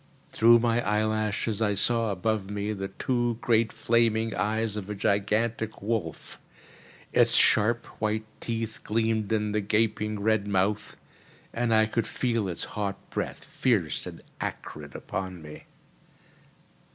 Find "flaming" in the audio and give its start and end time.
3.71-4.33